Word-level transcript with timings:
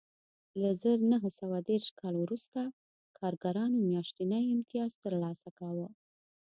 له 0.61 0.69
زر 0.81 0.97
نه 1.11 1.17
سوه 1.39 1.57
دېرش 1.69 1.87
کال 1.99 2.15
وروسته 2.19 2.59
کارګرانو 3.17 3.77
میاشتنی 3.89 4.43
امتیاز 4.55 4.91
ترلاسه 5.03 5.49
کاوه 5.59 5.87